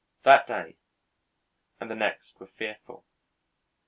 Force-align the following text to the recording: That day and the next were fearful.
That 0.23 0.47
day 0.47 0.77
and 1.79 1.87
the 1.87 1.93
next 1.95 2.39
were 2.39 2.47
fearful. 2.57 3.05